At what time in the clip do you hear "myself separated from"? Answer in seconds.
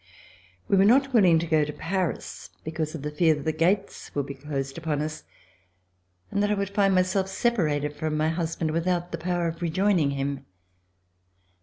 6.95-8.17